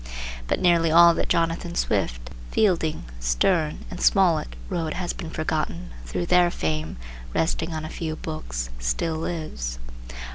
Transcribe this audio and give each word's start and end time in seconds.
But 0.47 0.59
nearly 0.59 0.89
all 0.91 1.13
that 1.13 1.29
Jonathan 1.29 1.75
Swift, 1.75 2.31
Fielding, 2.49 3.05
Sterne, 3.19 3.85
and 3.91 4.01
Smollett 4.01 4.55
wrote 4.67 4.95
has 4.95 5.13
been 5.13 5.29
forgotten, 5.29 5.91
though 6.11 6.25
their 6.25 6.49
fame, 6.49 6.97
resting 7.35 7.71
on 7.71 7.85
a 7.85 7.87
few 7.89 8.15
books, 8.15 8.71
still 8.79 9.17
lives. 9.17 9.77